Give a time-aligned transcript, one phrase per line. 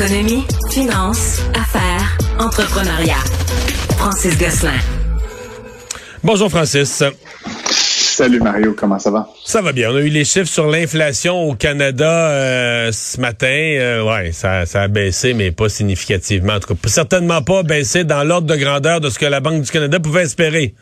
[0.00, 3.18] Économie, finance, affaires, entrepreneuriat.
[3.96, 4.78] Francis Gosselin.
[6.22, 7.02] Bonjour Francis.
[7.72, 9.28] Salut Mario, comment ça va?
[9.44, 9.90] Ça va bien.
[9.90, 13.48] On a eu les chiffres sur l'inflation au Canada euh, ce matin.
[13.48, 16.52] Euh, ouais, ça, ça, a baissé, mais pas significativement.
[16.52, 19.62] En tout cas, certainement pas baissé dans l'ordre de grandeur de ce que la Banque
[19.62, 20.74] du Canada pouvait espérer.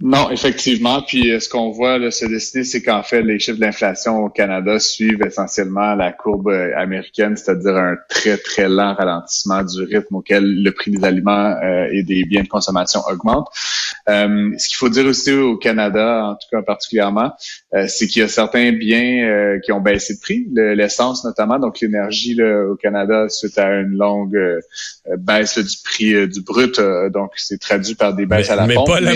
[0.00, 1.00] Non, effectivement.
[1.00, 4.78] Puis euh, ce qu'on voit se dessiner, c'est qu'en fait, les chiffres d'inflation au Canada
[4.78, 10.62] suivent essentiellement la courbe euh, américaine, c'est-à-dire un très, très lent ralentissement du rythme auquel
[10.62, 13.48] le prix des aliments euh, et des biens de consommation augmente.
[14.06, 17.32] ce qu'il faut dire aussi au Canada, en tout cas particulièrement,
[17.88, 22.40] c'est qu'il y a certains biens qui ont baissé de prix, l'essence notamment, donc l'énergie
[22.42, 24.38] au Canada suite à une longue
[25.18, 26.80] baisse du prix du brut,
[27.12, 28.86] donc c'est traduit par des baisses à la pompe.
[28.86, 29.14] Pas la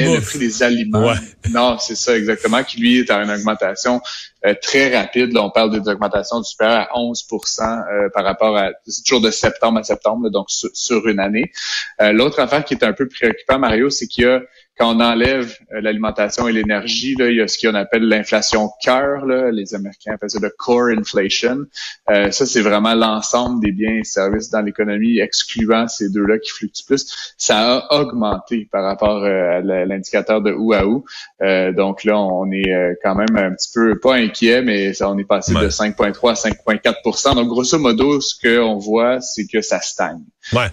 [1.53, 4.01] non, c'est ça exactement, qui lui est à une augmentation
[4.47, 5.33] euh, très rapide.
[5.33, 8.71] Là, on parle des augmentations supérieures à 11% euh, par rapport à
[9.07, 11.53] toujours de septembre à septembre, donc sur, une année.
[12.01, 14.41] Euh, l'autre affaire qui est un peu préoccupant, Mario, c'est qu'il y a
[14.81, 19.27] quand on enlève euh, l'alimentation et l'énergie, il y a ce qu'on appelle l'inflation cœur.
[19.27, 21.67] Les Américains appellent ça le core inflation.
[22.09, 26.51] Euh, ça, c'est vraiment l'ensemble des biens et services dans l'économie, excluant ces deux-là qui
[26.51, 27.35] fluctuent plus.
[27.37, 31.05] Ça a augmenté par rapport euh, à l'indicateur de ou à ou.
[31.77, 34.19] donc là, on est quand même un petit peu, pas
[34.65, 39.47] mais on est passé de 5,3 à 5,4% Donc, grosso modo, ce qu'on voit, c'est
[39.47, 40.23] que ça stagne.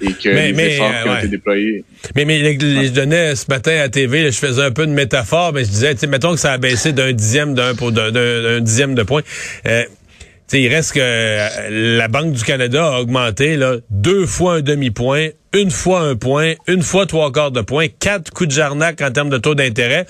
[0.01, 1.83] Et que les efforts qui ont été déployés.
[2.15, 5.63] Mais, mais je donnais ce matin à TV, je faisais un peu de métaphore, mais
[5.63, 8.95] je disais, tu sais, mettons que ça a baissé d'un dixième d'un pour d'un dixième
[8.95, 9.21] de point.
[9.65, 9.83] Euh,
[10.53, 15.29] il reste que euh, la Banque du Canada a augmenté là, deux fois un demi-point,
[15.57, 19.11] une fois un point, une fois trois quarts de point, quatre coups de jarnac en
[19.11, 20.05] termes de taux d'intérêt.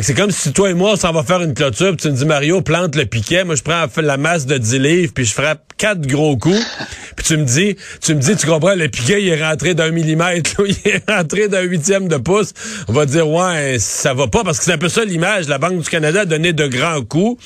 [0.00, 2.16] C'est comme si toi et moi, on s'en va faire une clôture, puis tu me
[2.16, 3.44] dis, Mario, plante le piquet.
[3.44, 6.64] Moi, je prends la masse de 10 livres, puis je frappe quatre gros coups.
[7.16, 9.90] Puis tu me dis, tu me dis, tu comprends, le piquet, il est rentré d'un
[9.90, 12.52] millimètre, il est rentré d'un huitième de pouce.
[12.88, 15.48] On va dire, ouais, ça va pas, parce que c'est un peu ça l'image.
[15.48, 17.40] La Banque du Canada a donné de grands coups.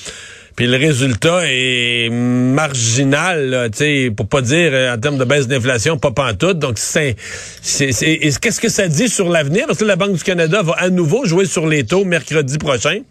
[0.59, 5.99] Puis le résultat est marginal, sais, pour pas dire euh, en termes de baisse d'inflation,
[5.99, 6.59] pas pantoute.
[6.59, 7.15] Donc c'est,
[7.63, 9.67] qu'est-ce que ça dit sur l'avenir?
[9.69, 13.03] Parce que la Banque du Canada va à nouveau jouer sur les taux mercredi prochain.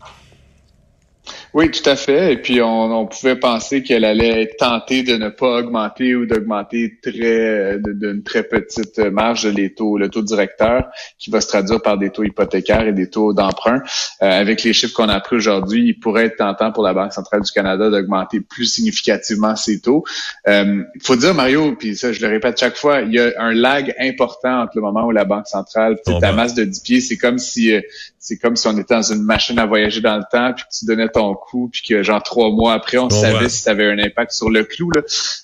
[1.54, 2.34] Oui, tout à fait.
[2.34, 7.00] Et puis on, pouvait penser qu'elle allait être tentée de ne pas augmenter ou d'augmenter
[7.02, 10.86] très d'une très petite marge les taux, le taux directeur,
[11.18, 13.82] qui va se traduire par des taux hypothécaires et des taux d'emprunt.
[14.22, 17.14] Euh, avec les chiffres qu'on a pris aujourd'hui, il pourrait être tentant pour la Banque
[17.14, 20.04] centrale du Canada d'augmenter plus significativement ses taux.
[20.46, 23.32] Il euh, faut dire, Mario, puis ça je le répète chaque fois, il y a
[23.40, 26.34] un lag important entre le moment où la Banque centrale, ta ben.
[26.34, 27.82] masse de 10 pieds, c'est comme si euh,
[28.28, 30.78] c'est comme si on était dans une machine à voyager dans le temps, puis que
[30.78, 31.37] tu donnais ton
[31.72, 34.64] puis que genre trois mois après, on savait si ça avait un impact sur le
[34.64, 34.90] clou.
[34.92, 35.02] Là.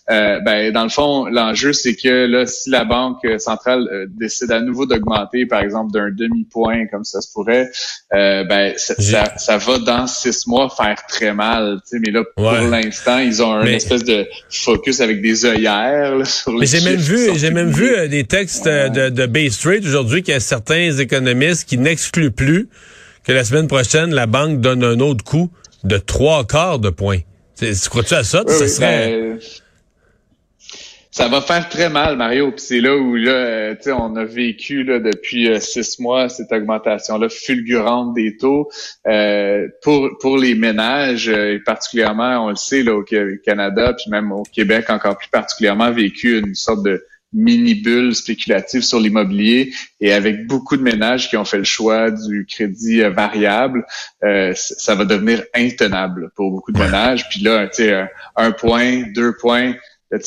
[0.09, 4.52] Euh, ben, dans le fond, l'enjeu, c'est que là, si la Banque centrale euh, décide
[4.52, 7.70] à nouveau d'augmenter, par exemple, d'un demi-point, comme ça se pourrait,
[8.14, 8.96] euh, ben ça,
[9.38, 11.80] ça, va dans six mois faire très mal.
[11.94, 16.60] Mais là, pour l'instant, ils ont un espèce de focus avec des œillères sur les
[16.60, 20.34] Mais j'ai même vu, j'ai même vu des textes de, de Bay Street aujourd'hui qu'il
[20.34, 22.70] y a certains économistes qui n'excluent plus
[23.24, 25.50] que la semaine prochaine, la banque donne un autre coup
[25.83, 27.19] de trois quarts de point.
[27.57, 28.44] Tu crois-tu à ça?
[28.47, 29.11] ça serait...
[29.11, 29.39] Ben,
[31.13, 32.49] ça va faire très mal, Mario.
[32.49, 36.51] Puis c'est là où là, euh, on a vécu là, depuis euh, six mois cette
[36.51, 38.67] augmentation-là fulgurante des taux
[39.05, 44.31] euh, pour pour les ménages, et particulièrement, on le sait là au Canada, puis même
[44.31, 50.47] au Québec encore plus particulièrement, vécu une sorte de mini-bulle spéculative sur l'immobilier et avec
[50.47, 53.85] beaucoup de ménages qui ont fait le choix du crédit euh, variable,
[54.23, 57.27] euh, ça va devenir intenable pour beaucoup de ménages.
[57.29, 59.73] Puis là, tu sais, un, point, deux points,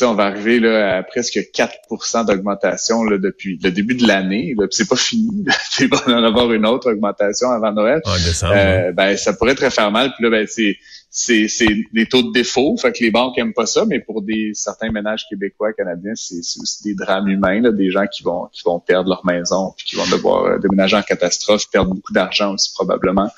[0.02, 4.54] on va arriver là, à presque 4% d'augmentation depuis le début de l'année.
[4.70, 5.44] C'est pas fini.
[5.80, 8.00] Il va en avoir une autre augmentation avant Noël.
[8.44, 10.12] euh, ben, ça pourrait très faire mal.
[10.14, 10.76] Puis là, ben, c'est
[11.10, 11.46] c'est
[11.92, 12.76] des taux de défaut.
[12.76, 16.40] Fait que les banques aiment pas ça, mais pour des certains ménages québécois, canadiens, c'est
[16.60, 19.86] aussi des drames humains, là, des gens qui vont qui vont perdre leur maison, puis
[19.86, 23.30] qui vont devoir euh, déménager en catastrophe, perdre beaucoup d'argent aussi probablement.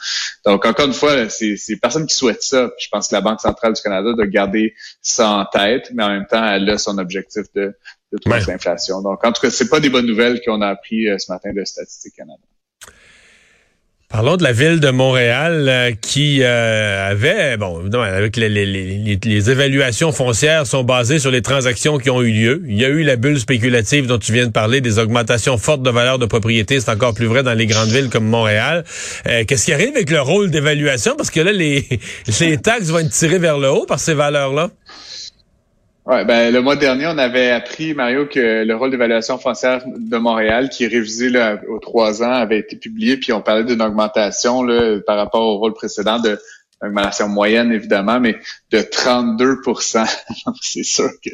[0.45, 2.71] Donc encore une fois, c'est personne qui souhaite ça.
[2.79, 6.11] je pense que la Banque centrale du Canada doit garder ça en tête, mais en
[6.11, 7.75] même temps, elle a son objectif de
[8.13, 9.03] de l'inflation.
[9.03, 11.53] Donc en tout cas, c'est pas des bonnes nouvelles qu'on a appris euh, ce matin
[11.53, 12.43] de Statistique Canada.
[14.11, 19.51] Parlons de la ville de Montréal euh, qui euh, avait, bon, évidemment, avec les, les,
[19.51, 22.63] évaluations foncières sont basées sur les transactions qui ont eu lieu.
[22.67, 25.83] Il y a eu la bulle spéculative dont tu viens de parler, des augmentations fortes
[25.83, 26.81] de valeur de propriété.
[26.81, 28.83] C'est encore plus vrai dans les grandes villes comme Montréal.
[29.27, 31.15] Euh, qu'est-ce qui arrive avec le rôle d'évaluation?
[31.15, 31.87] Parce que là, les,
[32.41, 34.71] les taxes vont être tirées vers le haut par ces valeurs-là.
[36.09, 40.17] Ouais, ben le mois dernier, on avait appris, Mario, que le rôle d'évaluation foncière de
[40.17, 43.83] Montréal, qui est révisé là, aux trois ans, avait été publié, puis on parlait d'une
[43.83, 46.39] augmentation là, par rapport au rôle précédent de
[46.81, 48.39] augmentation moyenne évidemment, mais
[48.71, 50.07] de 32%
[50.63, 51.31] C'est sûr que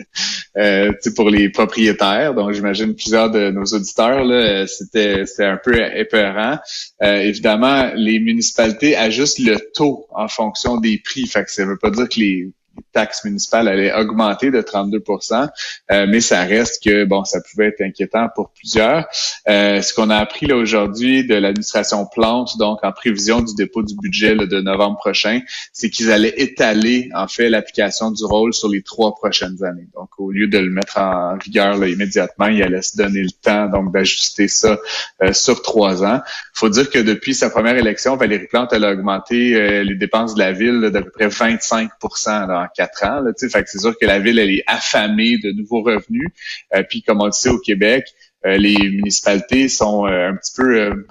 [0.58, 4.26] euh, pour les propriétaires, donc j'imagine plusieurs de nos auditeurs,
[4.66, 6.58] c'était un peu épeurant.
[7.00, 11.28] Euh, évidemment, les municipalités ajustent le taux en fonction des prix.
[11.28, 12.52] Fait que ça veut pas dire que les
[12.92, 15.48] taxes municipales allaient augmenter de 32%
[15.90, 19.06] euh, mais ça reste que, bon, ça pouvait être inquiétant pour plusieurs.
[19.48, 23.94] Euh, ce qu'on a appris aujourd'hui de l'administration Plante, donc en prévision du dépôt du
[23.96, 25.40] budget de novembre prochain,
[25.72, 29.88] c'est qu'ils allaient étaler, en fait, l'application du rôle sur les trois prochaines années.
[29.94, 33.68] Donc, au lieu de le mettre en vigueur immédiatement, ils allaient se donner le temps,
[33.68, 34.78] donc, d'ajuster ça
[35.22, 36.20] euh, sur trois ans.
[36.52, 40.38] Faut dire que depuis sa première élection, Valérie Plante, elle a augmenté les dépenses de
[40.38, 43.22] la ville d'à peu près 25% là, quatre ans.
[43.38, 46.28] Fait c'est sûr que la ville, elle est affamée de nouveaux revenus.
[46.74, 48.06] Euh, puis comme on le sait au Québec,
[48.46, 51.06] euh, les municipalités sont euh, un petit peu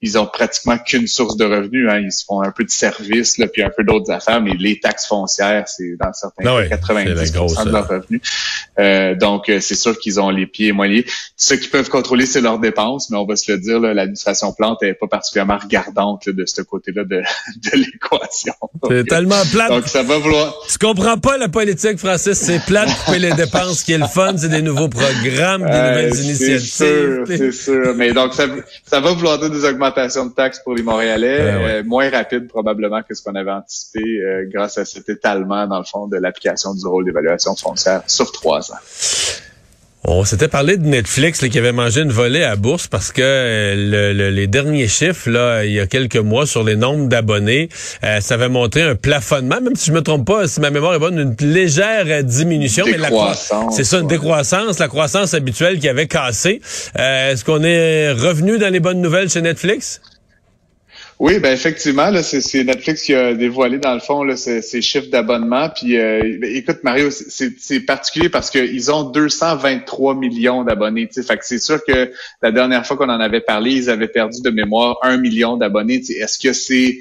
[0.00, 1.88] ils ont pratiquement qu'une source de revenus.
[1.90, 2.00] Hein.
[2.00, 5.06] Ils se font un peu de services, puis un peu d'autres affaires, mais les taxes
[5.06, 8.20] foncières, c'est dans certains ah cas 90 de leurs revenus.
[8.78, 11.04] Euh, donc, euh, c'est sûr qu'ils ont les pieds moyens.
[11.36, 14.82] Ce qu'ils peuvent contrôler, c'est leurs dépenses, mais on va se le dire, l'administration plante
[14.82, 17.16] n'est pas particulièrement regardante de ce côté-là de,
[17.56, 18.54] de l'équation.
[18.88, 19.70] C'est tellement plate.
[19.70, 20.54] Donc, ça va vouloir...
[20.68, 22.38] Tu comprends pas la politique, Francis.
[22.38, 23.82] C'est plate pour les dépenses.
[23.82, 26.60] Qui est le fun, c'est des nouveaux programmes, des euh, nouvelles initiatives.
[26.60, 27.94] C'est sûr, c'est sûr.
[27.96, 28.46] Mais donc, ça,
[28.86, 33.02] ça va vouloir dire des augmentations de taxes pour les Montréalais, euh, moins rapides probablement
[33.02, 36.74] que ce qu'on avait anticipé euh, grâce à cet étalement, dans le fond, de l'application
[36.74, 38.78] du rôle d'évaluation foncière sur trois ans.
[40.04, 44.30] On s'était parlé de Netflix qui avait mangé une volée à bourse parce que euh,
[44.30, 47.68] les derniers chiffres là, il y a quelques mois sur les nombres d'abonnés,
[48.20, 50.98] ça avait montré un plafonnement, même si je me trompe pas, si ma mémoire est
[50.98, 53.10] bonne, une légère diminution, mais la
[53.70, 56.60] c'est ça une décroissance, la croissance habituelle qui avait cassé.
[56.94, 60.00] Est-ce qu'on est revenu dans les bonnes nouvelles chez Netflix?
[61.20, 65.10] Oui, ben effectivement, là, c'est, Netflix qui a dévoilé dans le fond là, ces, chiffres
[65.10, 65.68] d'abonnement.
[65.68, 71.08] Puis, euh, ben, écoute, Mario, c'est, particulier parce qu'ils ont 223 millions d'abonnés.
[71.12, 74.40] Fait que c'est sûr que la dernière fois qu'on en avait parlé, ils avaient perdu
[74.42, 75.96] de mémoire un million d'abonnés.
[75.96, 76.98] Est-ce que c'est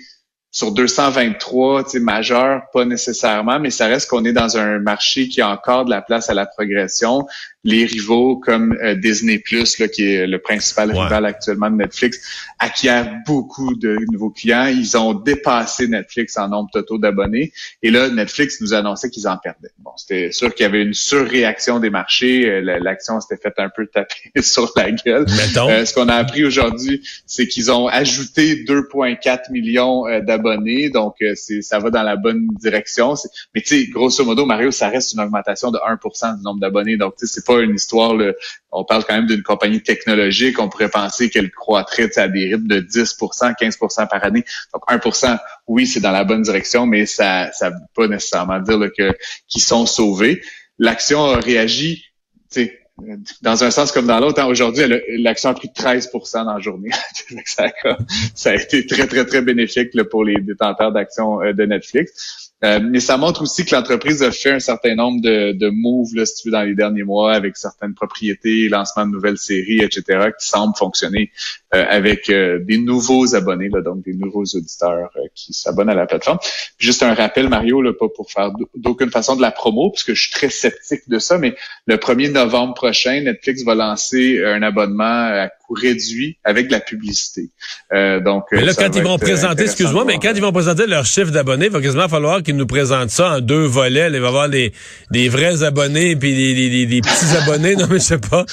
[0.49, 5.27] sur 223, tu sais, majeur, pas nécessairement, mais ça reste qu'on est dans un marché
[5.27, 7.27] qui a encore de la place à la progression
[7.67, 12.21] les rivaux comme euh, Disney Plus, qui est le principal rival actuellement de Netflix,
[12.59, 14.67] acquièrent beaucoup de nouveaux clients.
[14.67, 17.51] Ils ont dépassé Netflix en nombre total d'abonnés.
[17.83, 19.73] Et là, Netflix nous annonçait qu'ils en perdaient.
[19.79, 22.49] Bon, c'était sûr qu'il y avait une surréaction des marchés.
[22.49, 25.25] Euh, l'action s'était faite un peu taper sur la gueule.
[25.57, 30.89] Euh, ce qu'on a appris aujourd'hui, c'est qu'ils ont ajouté 2,4 millions d'abonnés.
[30.89, 33.15] Donc, c'est ça va dans la bonne direction.
[33.53, 36.95] Mais tu sais, grosso modo, Mario, ça reste une augmentation de 1% du nombre d'abonnés.
[36.95, 38.15] Donc, tu sais, c'est pas une histoire,
[38.71, 42.67] on parle quand même d'une compagnie technologique, on pourrait penser qu'elle croîtrait à des rythmes
[42.67, 44.43] de 10% 15% par année.
[44.73, 45.37] Donc 1%
[45.67, 49.15] oui, c'est dans la bonne direction, mais ça ça veut pas nécessairement dire que
[49.47, 50.41] qu'ils sont sauvés.
[50.79, 52.05] L'action a réagi,
[53.41, 54.41] dans un sens comme dans l'autre.
[54.41, 54.83] Hein, aujourd'hui,
[55.19, 56.89] l'action a pris 13 dans la journée.
[57.45, 57.65] ça,
[58.45, 62.46] a, été très, très, très bénéfique pour les détenteurs d'actions euh, de Netflix.
[62.63, 66.15] Euh, mais ça montre aussi que l'entreprise a fait un certain nombre de, de moves,
[66.15, 69.81] là, si tu veux, dans les derniers mois, avec certaines propriétés, lancement de nouvelles séries,
[69.81, 71.31] etc., qui semblent fonctionner
[71.75, 76.07] euh, avec euh, des nouveaux abonnés, là, donc des nouveaux auditeurs qui s'abonnent à la
[76.07, 76.39] plateforme.
[76.79, 80.21] juste un rappel, Mario, là, pas pour faire d'aucune façon de la promo, puisque je
[80.21, 85.03] suis très sceptique de ça, mais le 1er novembre prochain, Netflix va lancer un abonnement
[85.03, 87.49] à coût réduit avec de la publicité.
[87.91, 91.31] donc, mais là, quand ils vont présenter, excuse-moi, mais quand ils vont présenter leur chiffre
[91.31, 94.07] d'abonnés, il va quasiment falloir qu'il nous présente ça en deux volets.
[94.07, 94.71] il va y avoir des,
[95.11, 97.75] des vrais abonnés puis des, des, petits abonnés.
[97.75, 98.45] Non, mais je sais pas.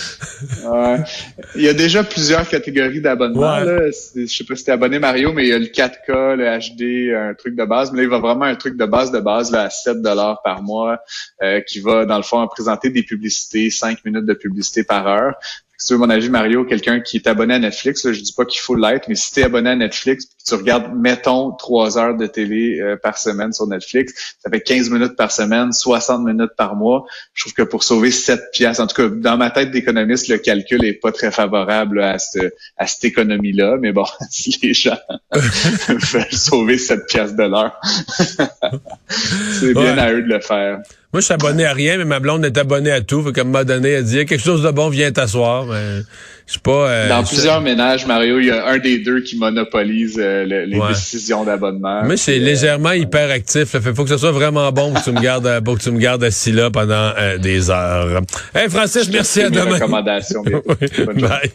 [1.54, 3.60] Il y a déjà plusieurs catégories d'abonnements.
[3.60, 7.14] Je sais pas si t'es abonné Mario, mais il y a le 4K, le HD,
[7.14, 7.92] un truc de base.
[7.92, 10.40] Mais là, il va vraiment un truc de base de base là, à 7 dollars
[10.42, 10.98] par mois
[11.42, 15.34] euh, qui va, dans le fond, présenter des publicités, 5 minutes de publicité par heure
[15.84, 18.32] si tu veux mon avis, Mario, quelqu'un qui est abonné à Netflix, là, je dis
[18.32, 21.98] pas qu'il faut l'être, mais si tu es abonné à Netflix, tu regardes, mettons, trois
[21.98, 26.24] heures de télé euh, par semaine sur Netflix, ça fait 15 minutes par semaine, 60
[26.24, 27.04] minutes par mois.
[27.34, 30.38] Je trouve que pour sauver 7 piastres, en tout cas, dans ma tête d'économiste, le
[30.38, 32.16] calcul est pas très favorable à,
[32.78, 34.96] à cette économie-là, mais bon, si les gens
[35.32, 37.78] veulent sauver 7 piastres de l'heure,
[39.10, 40.80] c'est bien à eux de le faire.
[41.14, 43.22] Moi, je suis abonné à rien, mais ma blonde est abonnée à tout.
[43.22, 45.64] Fait qu'à un moment donné, elle dit quelque chose de bon, viens t'asseoir.
[45.64, 46.00] Mais
[46.44, 46.88] je suis pas.
[46.90, 50.64] euh, Dans plusieurs ménages, Mario, il y a un des deux qui monopolise euh, le-
[50.64, 50.88] les Ouais.
[50.88, 52.02] décisions d'abonnement.
[52.02, 53.76] Moi, c'est euh, légèrement hyperactif.
[53.76, 55.84] Il faut que ce soit vraiment bon pour que tu me gardes, euh, pour que
[55.84, 58.20] tu me gardes assis là pendant euh, des heures.
[58.52, 59.74] Hey, Francis, merci à demain.
[59.74, 60.42] recommandations.
[60.68, 61.14] Oui.
[61.22, 61.52] Bye.